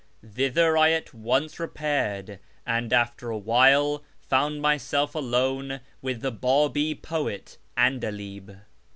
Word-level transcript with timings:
Thither 0.27 0.75
I 0.79 0.93
at 0.93 1.13
once 1.13 1.59
re 1.59 1.67
paired, 1.67 2.39
and, 2.65 2.91
after 2.91 3.29
a 3.29 3.37
while, 3.37 4.03
found 4.19 4.59
myself 4.59 5.13
alone 5.13 5.79
with 6.01 6.21
the 6.21 6.31
Babi 6.31 6.95
poet 6.95 7.59
'Andalib. 7.77 8.61